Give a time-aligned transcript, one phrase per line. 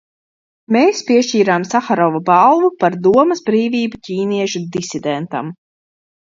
[0.75, 5.57] Mēs piešķīrām Saharova balvu par domas brīvību ķīniešu disidentam.